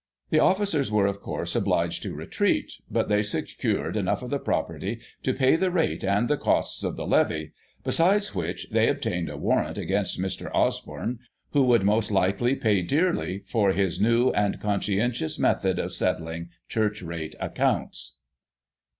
The 0.31 0.39
officers 0.39 0.91
were, 0.91 1.05
of 1.05 1.21
course, 1.21 1.55
obliged 1.55 2.01
to 2.01 2.15
retreat, 2.15 2.73
but 2.89 3.07
they 3.07 3.21
secured 3.21 3.95
enough 3.95 4.23
of 4.23 4.31
the 4.31 4.39
property 4.39 4.99
to 5.21 5.31
pay 5.31 5.55
the 5.55 5.69
rate, 5.69 6.03
and 6.03 6.27
the 6.27 6.37
costs 6.39 6.83
of 6.83 6.95
the 6.95 7.05
levy, 7.05 7.51
besides 7.83 8.33
which, 8.33 8.67
they 8.71 8.87
obtained 8.89 9.29
a 9.29 9.37
warrant 9.37 9.77
against 9.77 10.19
Mr. 10.19 10.49
Osborne, 10.55 11.19
who 11.51 11.61
would, 11.65 11.83
most 11.83 12.09
likely, 12.09 12.55
pay 12.55 12.81
dearly 12.81 13.43
for 13.45 13.73
his 13.73 14.01
new 14.01 14.31
and 14.31 14.59
conscientious 14.59 15.37
method 15.37 15.77
of 15.77 15.93
settling 15.93 16.49
Church 16.67 17.03
Rate 17.03 17.35
accounts." 17.39 18.17